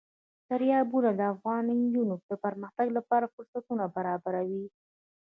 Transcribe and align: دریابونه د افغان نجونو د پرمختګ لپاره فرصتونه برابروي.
دریابونه 0.49 1.09
د 1.15 1.21
افغان 1.33 1.63
نجونو 1.81 2.15
د 2.29 2.31
پرمختګ 2.43 2.87
لپاره 2.97 3.31
فرصتونه 3.33 3.83
برابروي. 3.95 4.65